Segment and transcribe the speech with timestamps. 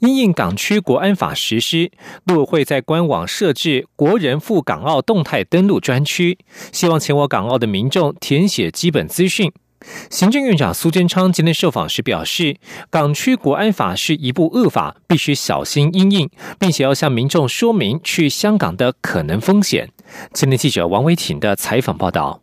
[0.00, 1.90] 因应港区国安法实施，
[2.24, 6.38] 陆委会在官网设置国人赴港澳动态登录专区，
[6.72, 9.52] 希望前往港澳的民众填写基本资讯。
[10.10, 12.56] 行政院长苏贞昌今天受访时表示，
[12.90, 19.88] 港区国安法是一部恶法，必须小心因应，并且要向民众说明去香港的可能风险。
[20.32, 22.42] 今天记者王维挺的采访报道。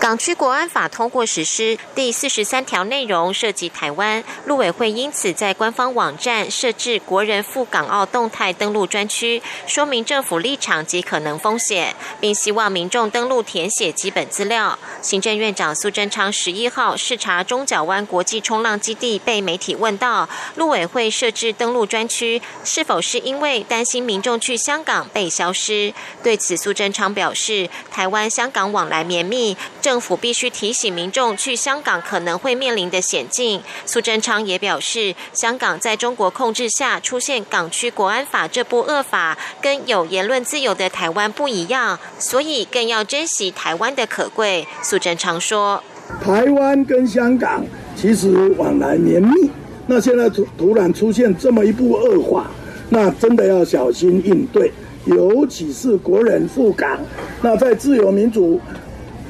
[0.00, 14.78] 港区国安法通过实施，第四十三条内容涉及台湾，陆委会因此在官方网站设置国人赴港澳动态登录专区，说明政府立场及可能风险，并希望民众登录填写基本资料。
[15.02, 25.92] 行政院长苏贞昌十一号视察中角湾国际冲浪基地，被媒体问到，陆委会设置登录专区是否是因为担心民众去香港被消失？
[26.22, 29.56] 对此，苏贞昌表示，台湾香港往来绵密。
[29.80, 33.62] 政府必须提醒民众去香港可能会面临的险境。
[33.84, 44.66] 苏贞昌也表示，香港在中国控制下出现港区国安法这部恶法，跟有言论自由的台湾不一样，所以更要珍惜台湾的可贵。
[44.82, 45.82] 苏贞昌说
[46.22, 49.50] ：“台湾跟香港其实往来绵密，
[49.86, 52.50] 那现在突突然出现这么一部恶法，
[52.90, 54.72] 那真的要小心应对，
[55.04, 56.98] 尤其是国人赴港，
[57.42, 58.60] 那在自由民主。”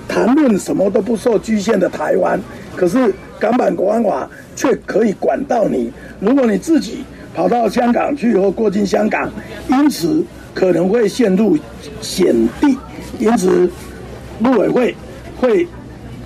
[0.09, 2.41] 谈论什么都不受局限的台湾，
[2.75, 5.93] 可是港版国安法却可以管到你。
[6.21, 7.05] 如果你自己
[7.35, 9.31] 跑到香港去或过境香港，
[9.69, 11.59] 因此可能会陷入
[12.01, 12.79] 险地。
[13.19, 13.71] 因此，
[14.41, 14.95] 陆委会
[15.41, 15.67] 会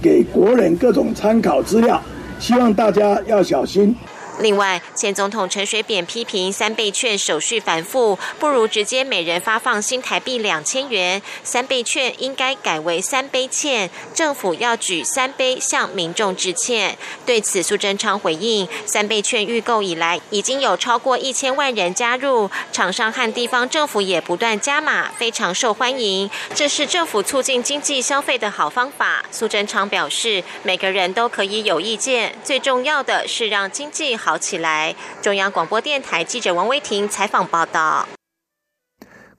[0.02, 2.00] 给国人各种参考资料，
[2.38, 3.94] 希望大家要小心。
[4.40, 11.20] 另外，前总统陈水扁批评三倍券手续繁复，不如直接每人发放新台币两千元。
[11.44, 16.96] 三倍券应该改为三杯欠，政府要举三杯向民众致歉。
[17.26, 26.30] 对此，苏贞昌回应：三倍券预购以来，已经有超过一千万人加入，厂商和地方政府也不断加码，非常受欢迎。
[26.54, 29.22] 这是政府促进经济消费的好方法。
[29.30, 34.29] 苏贞昌表示，每个人都可以有意见，最重要的是让经济好。
[34.30, 34.94] 好起来！
[35.20, 38.06] 中央广播电台记者王威婷采访报道。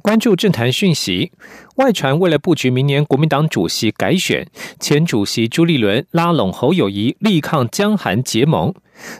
[0.02, 1.31] 关注政坛讯息，
[1.78, 4.46] 外传为了布局明年国民党主席改选，
[4.81, 8.74] 前主席朱立伦拉拢侯友谊，力抗江韩结盟。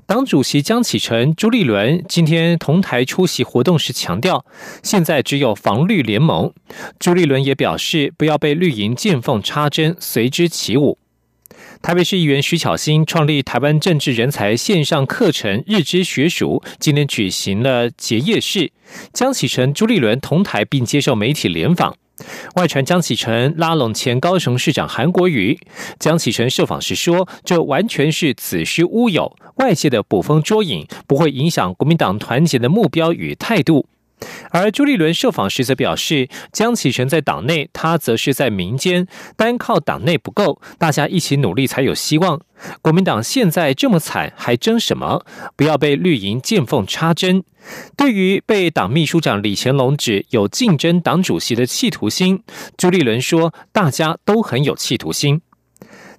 [0.06, 4.44] 党主席江启臣、朱立伦今天同台出席活动时强调，
[4.84, 6.52] 现在只有防绿联盟。
[7.00, 10.98] 朱立伦也表示，不要被绿营见缝插针，随之起舞。
[11.82, 18.72] 台北市议员徐巧芯创立台湾政治人才线上课程日知学塾，今天举行了结业式。
[19.14, 21.96] 江启臣、朱立伦同台并接受媒体联访。
[22.56, 25.60] 外传江启臣拉拢前高雄市长韩国瑜，
[25.98, 33.88] 江启臣受访时说：“这完全是子虚乌有，外界的捕风捉影，不会影响国民党团结的目标与态度。”
[34.52, 42.42] 而朱立伦受访时则表示，江启臣在党内，他则是在民间，单靠党内不够，大家一起努力才有希望。
[42.82, 45.26] 国民党现在这么惨，还争什么？
[45.56, 47.44] 不要被绿营见缝插针。
[47.96, 52.44] 对于被党秘书长李乾龙指有竞争党主席的企图心，
[52.78, 55.42] 朱立伦说，大家都很有企图心。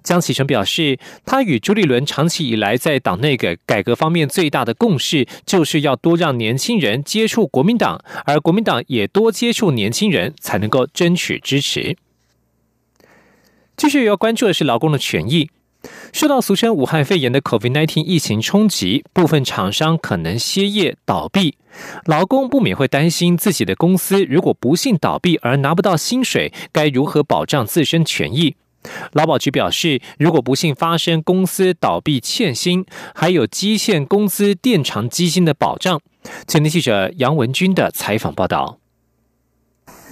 [0.03, 11.95] 江启臣表示，他与朱立伦长期以来在党内改改革方面最大的共识，就是要多让年轻人接触国民党，而国民党也多接触年轻人，才能够争取支持。
[13.75, 15.49] 继续要关注的是劳工的权益，
[16.11, 21.55] 受到俗称武汉肺炎的 COVID-19 疫情冲击，部分厂商可能歇业倒闭，
[22.05, 28.55] 劳工不免会担心自己的公司如果不幸倒闭而拿不到薪水，该如何保障自身权益？
[29.13, 32.85] 劳保局表示，如果不幸发生公司倒闭欠薪，
[33.15, 35.99] 还有基线工资垫偿基金的保障。
[36.47, 38.82] 前天记者杨文军的采访报道。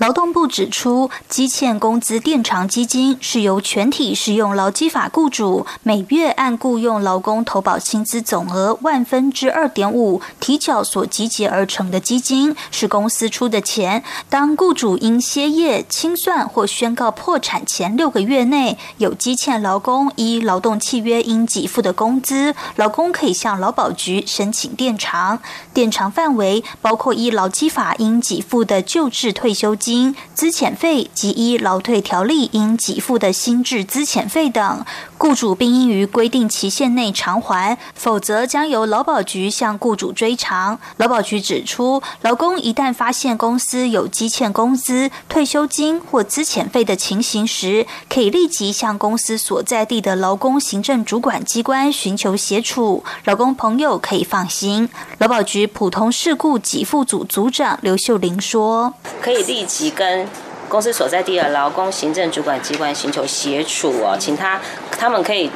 [0.01, 14.03] 劳动部指出，积欠工资垫偿基金是由全体适用劳基法雇主每月按雇佣劳工投保薪资总额万分之二点五提缴所集结而成的基金，是公司出的钱。
[14.27, 25.38] 当雇主因歇业、清算或宣告破产前六个月内有积欠劳工依劳动契约应给付的工资，劳工可以向劳保局申请垫偿。
[25.75, 29.91] 垫偿范围包括依劳基法应给付的旧制退休金。
[29.92, 34.86] 金、资遣费及依劳退条例应给付的薪资资遣费等，
[35.21, 40.79] 雇主并应于规定期限内偿还，否则将由劳保局向雇主追偿。
[40.97, 53.03] 劳保局指出，劳工一旦发现公司有积欠工资、退休金或资遣费的情形时，可以立即向公司所在地的劳工行政主管机关寻求协助。
[53.25, 54.89] 劳工朋友可以放心。
[55.19, 60.27] 劳保局普通事故给付组组长刘秀玲说：“可以立即跟
[60.71, 64.59] 公司所在地的劳工行政主管机关寻求协助哦，请他
[64.97, 65.51] 他们可以。”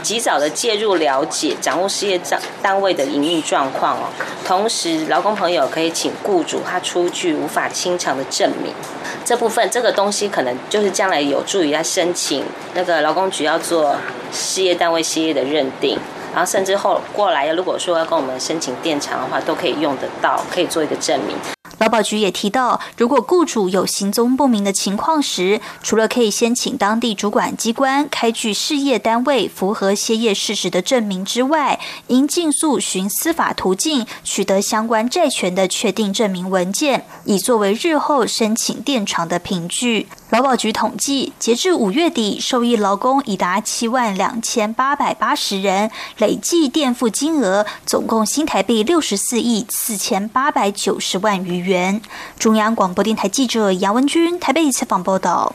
[0.00, 4.04] 及早的介入、了解、掌握事业单单位的营运状况哦。
[4.46, 8.72] 同时，劳工朋友可以请雇主他出具无法清偿的证明。
[9.24, 12.44] 这部分这个东西可能就是将来有助于他申请
[12.74, 13.96] 那个劳工局要做
[14.32, 15.98] 事业单位歇业的认定，
[16.32, 21.36] 然后甚至后过来如果说要跟我们申请电厂的话，都可以用得到，可以做一个证明。
[21.78, 31.78] 劳保局也提到，如果雇主有行踪不明的情况时，除了可以先请当地主管机关开具事业单位符合歇业事实的证明之外，
[32.08, 40.08] 应尽速寻司法途径取得相关债权的确定证明文件，以作为日后申请垫偿的凭据。
[40.30, 52.02] 劳保局统计，截至五月底，受益劳工已达七万两千八百八十人，累计垫付金额总共新台币六十四亿四千八百九十万余元。
[52.38, 55.54] 中央广播电台记者杨文君台北采访报道。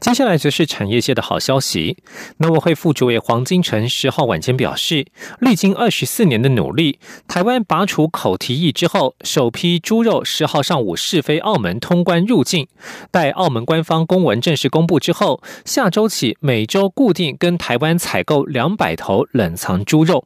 [0.00, 1.98] 接下来则是产业界的好消息。
[2.38, 5.06] 农委会副主委黄金城十号晚间表示，
[5.40, 12.68] 历经二十四年的努力，台湾拔除口蹄疫之后，首批猪肉十号上午试飞澳门通关入境。
[13.10, 20.24] 待澳门官方公文正式公布之后，下周起每周固定跟台湾采购两百头冷藏猪肉。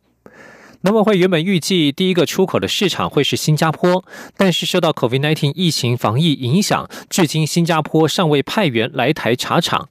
[0.85, 4.05] 农委会原本预计第一个出口的市场会是新加坡，
[4.37, 9.89] 但是受到 COVID-19 疫情防疫影响，至今新加坡尚未派员来台查厂。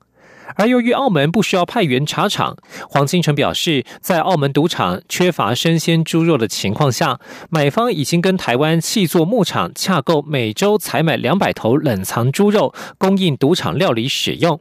[0.57, 2.57] 而由于澳门不需要派员查厂，
[2.89, 14.59] 黄金城表示，在澳门赌场缺乏生鲜猪肉的情况下，买方已经跟台湾气作牧场洽购，每周采买两百头冷藏猪肉，供应赌场料理使用。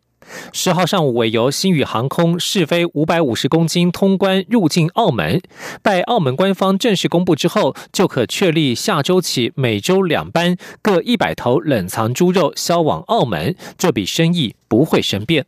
[0.52, 5.40] 十号上午，委由新宇航空试飞五百五十公斤通关入境澳门，
[5.82, 15.46] 待澳门官方正式公布之后，就可确立下周起每周两班各一百头冷藏猪肉销往澳门，这笔生意不会生变。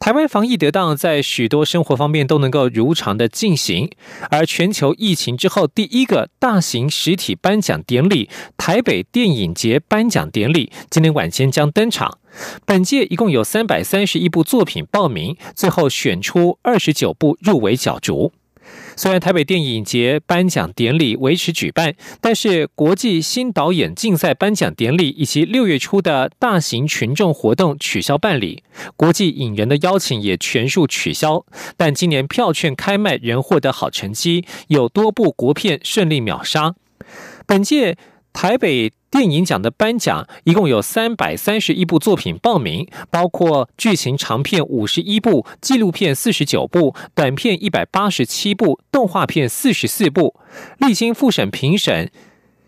[0.00, 3.90] 台湾防疫得当，在许多生活方面都能够如常的进行。
[4.30, 12.18] 而全球疫情之后第一个大型实体颁奖典礼——台北电影节颁奖典礼，今天晚间将登场。
[12.64, 18.32] 本届一共有三百三十一部作品报名，最后选出二十九部入围角逐。
[18.96, 28.62] 虽然台北电影节颁奖典礼维持举办，但是国际新导演竞赛颁奖典礼以及六月初的大型群众活动取消办理，
[28.96, 31.46] 国际影人的邀请也全数取消。
[31.76, 36.74] 但今年票券开卖仍获得好成绩，有多部国片顺利秒杀。
[37.46, 37.96] 本届
[38.32, 38.92] 台北。
[39.10, 50.38] 电影奖的颁奖一共有三百三十一部作品报名，包括剧情长片五十一部、纪录片四十九部、短片一百八十七部、动画片四十四部。
[50.78, 52.10] 历经复审评审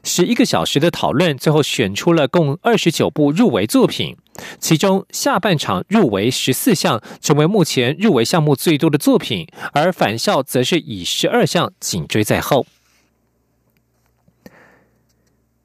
[0.02, 4.16] 十一个小时的讨论，最后选出了共二十九部入围作品，
[4.59, 12.64] 其中下半场入围十四项，成为目前入围项目最多的作品，而返校则是以十二项紧追在后。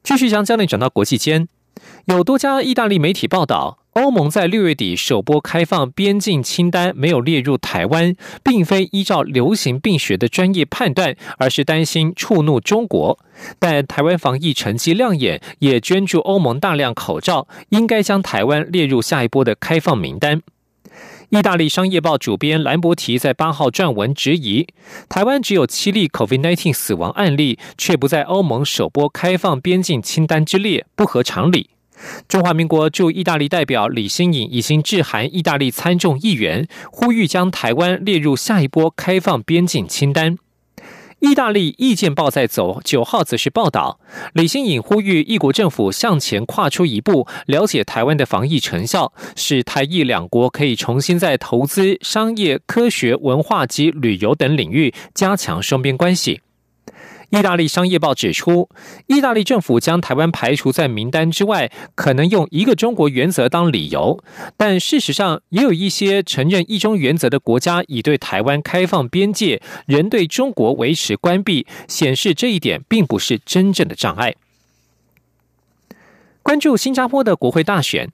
[0.06, 1.48] 继续将焦点转到国际间，
[2.04, 13.18] 有多家意大利媒体报道，欧盟在六月底首波开放边境清单没有列入台湾，并非依照流行病学的专业判断，而是担心触怒中国。
[13.58, 20.40] 但台湾防疫成绩亮眼，也捐助欧盟大量口罩，应该将台湾列入下一波的开放名单。
[21.30, 24.68] 意大利商业报主编兰博提在八号撰文质疑，
[25.08, 31.70] 台湾只有七例 COVID-19 死亡案例，却不在欧盟首波开放边境清单之列，不合常理。
[32.28, 40.38] 中华民国驻意大利代表李新颖已经致函意大利参众议员，呼吁将台湾列入下一波开放边境清单。
[41.20, 43.98] 意大利意见报在走九号则是报道，
[44.34, 56.42] 李新颖呼吁一国政府向前跨出一步，了解台湾的防疫成效，使台意两国可以重新在投资、商业、科学、文化及旅游等领域加强双边关系。
[57.30, 58.68] 意大利商业报指出，
[59.06, 64.22] 意大利政府将台湾排除在名单之外，可能用一个中国原则当理由。
[64.56, 74.34] 但事实上，也有一些承认一中原则的国家已对台湾开放边界，仍对中国维持关闭，显示这一点并不是真正的障碍。
[76.42, 78.12] 关注新加坡的国会大选。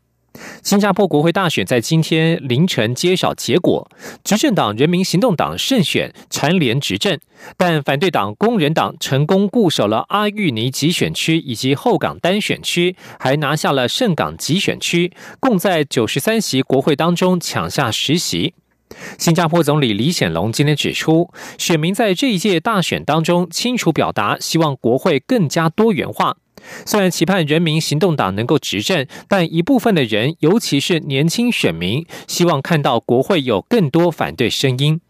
[0.63, 3.91] 新加坡国会大选在今天凌晨揭晓结果，
[4.25, 7.19] 执政党人民行动党胜选，蝉联执政。
[7.57, 18.55] 但反对党工人党成功固守了阿育尼集选区以及后港单选区，还拿下了圣港集选区，共在九十三席国会当中抢下十席。
[19.19, 26.37] 新加坡总理李显龙今天指出，选民在这一届大选当中清楚表达，希望国会更加多元化。
[26.85, 35.01] 虽然期盼人民行动党能够执政，但一部分的人，尤其是年轻选民，希望看到国会有更多反对声音。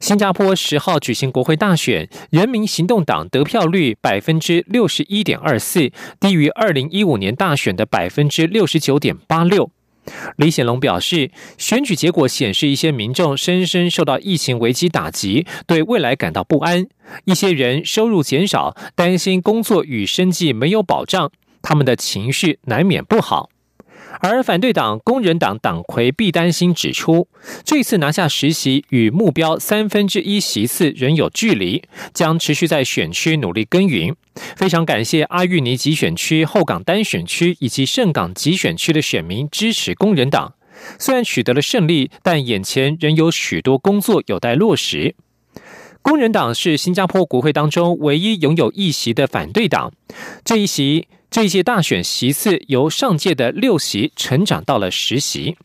[0.00, 9.70] 新加坡十号举行国会大选，人民行动党得票率百分之六十一点二四，低于二零一五年大选的百分之六十九点八六。
[10.36, 16.86] 李显龙表示，选举结果显示，一些民众深深受到疫情危机打击，对未来感到不安。
[17.24, 21.30] 一些人收入减少，担心工作与生计没有保障，
[21.62, 23.50] 他们的情绪难免不好。
[24.18, 27.28] 而反对党工人党党魁毕丹心指出，
[27.64, 34.14] 这次拿下实习与目标三分之一席次仍有距离，将持续在选区努力耕耘。
[34.56, 40.54] 非常感谢阿育尼集选区、后港单选区以及圣港集选区的选民支持工人党。
[40.98, 45.14] 虽然取得了胜利，但眼前仍有许多工作有待落实。
[46.02, 49.92] 工人党是新加坡国会当中唯一拥有一席的反对党，
[50.44, 51.06] 这一席。
[51.30, 55.56] 这一届大选席次由上届的六席成长到了十席。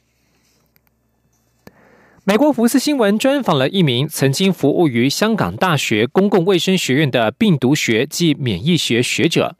[2.23, 9.55] 美国福斯新闻专访了一名曾经服务于香港大学公共卫生学院的病毒学及免疫学学者，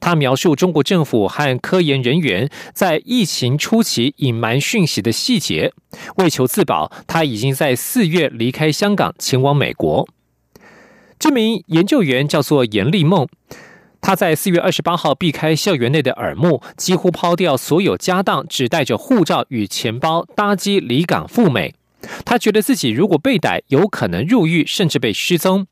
[0.00, 5.72] 他描述中国政府和科研人员在疫情初期隐瞒讯息的细节。
[6.16, 10.08] 为求自保，他已经在四月离开香港，前往美国。
[11.18, 13.28] 这名研究员叫做严立梦。
[14.04, 21.74] 他在四月二十八号避开校园内的耳目，几乎抛掉所有家当，只带着护照与钱包搭机离港赴美。
[22.22, 25.66] 他觉得自己如果被逮，有可能入狱，甚至被失踪。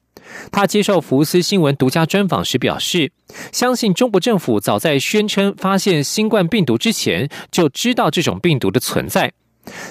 [0.51, 3.12] 他接受福斯新闻独家专访时表示，
[3.53, 9.35] 相信中国政府早在宣称发现新冠病毒之前，就知道这种病毒的存在。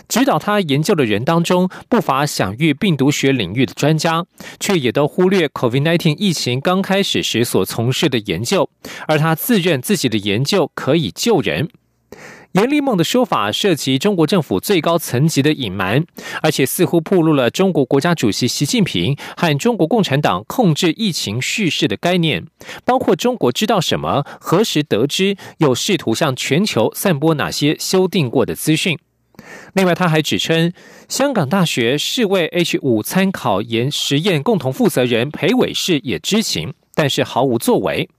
[0.08, 4.26] 指导他研究的人当中，不乏享誉病毒学领域的专家，
[4.60, 8.70] 却也都忽略 COVID-19 疫情刚开始时所从事的研究，
[9.08, 11.70] 而他自认自己的研究可以救人。
[12.54, 16.04] 严立梦的说法涉及中国政府最高层级的隐瞒，
[16.42, 22.46] 而且似乎暴露了中国国家主席习近平和中国共产党控制疫情叙事的概念，
[22.84, 29.00] 包括中国知道什么、何时得知，又试图向全球散播哪些修订过的资讯。
[29.74, 30.74] 另外，他还指称，
[31.08, 38.10] 香港大学世卫 H 五参考研实验共同负责人裴伟士也知情，但是毫无作为。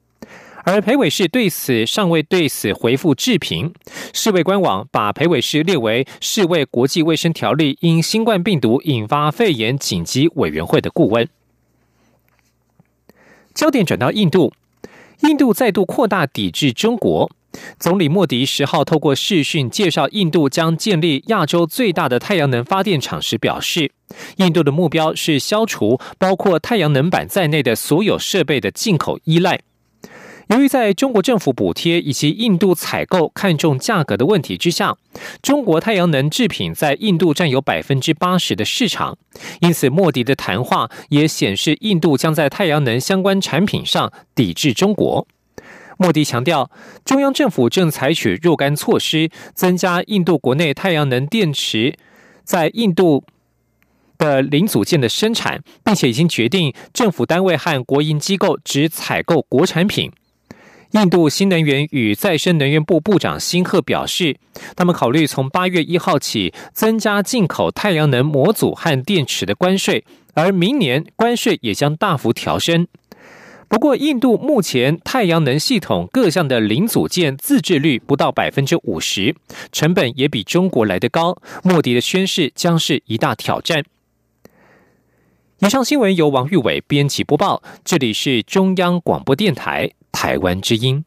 [0.65, 3.75] 而裴伟士对此尚未对此回复置评。
[4.13, 11.29] 世卫官网把裴伟士列为世卫国际卫生条例因新冠病毒引发肺炎紧急委员会的顾问。
[13.53, 14.53] 焦点转到印度，
[15.23, 17.31] 印度再度扩大抵制中国。
[17.79, 23.93] 总理莫迪十号透过视讯介绍印度将建立亚洲最大的太阳能发电厂时表示，
[24.37, 29.61] 印度的目标是消除包括太阳能板在内的所有设备的进口依赖。
[30.49, 34.97] 由于在中国政府补贴以及印度采购看重价格的问题之下，
[35.41, 39.17] 中国太阳能制品在印度占有百分之八十的市场，
[39.61, 45.27] 因此莫迪的谈话也显示印度将在太阳能相关产品上抵制中国。
[46.03, 46.69] 莫迪强调，
[47.05, 51.95] 中央政府正采取若干措施，增加印度国内太阳能电池
[52.43, 53.23] 在印度
[54.19, 60.11] 的零组件的生产，并且已经决定政府单位和国营机构只采购国产品。
[60.91, 64.37] 印度新能源与再生能源部部长辛赫表示，
[64.75, 70.05] 他们考虑从八月一号起增加进口太阳能模组和电池的关税，
[70.35, 72.89] 而明年关税也将大幅调升。
[73.73, 79.35] 不过，印度目前太阳能系统各项的零组件自制率不到百分之五十，
[79.73, 81.39] 成本也比中国来得高。
[81.65, 83.83] 莫迪的宣誓将是一大挑战。
[85.61, 91.07] 以上新闻由王玉伟编辑播报，这里是中央广播电台台湾之音。